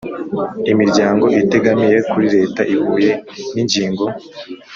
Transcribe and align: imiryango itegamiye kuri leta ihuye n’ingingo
imiryango 0.71 1.25
itegamiye 1.41 1.97
kuri 2.09 2.25
leta 2.35 2.61
ihuye 2.75 3.11
n’ingingo 3.53 4.03